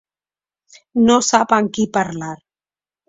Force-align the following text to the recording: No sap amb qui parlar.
No 1.09 1.17
sap 1.27 1.53
amb 1.59 1.75
qui 1.79 1.87
parlar. 1.99 2.35